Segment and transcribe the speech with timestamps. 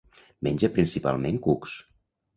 [0.47, 1.77] Menja principalment cucs.